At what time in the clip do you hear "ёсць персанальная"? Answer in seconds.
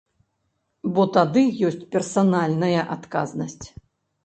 1.69-2.81